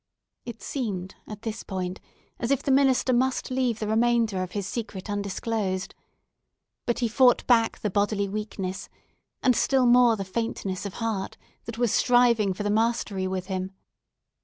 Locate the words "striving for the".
11.91-12.71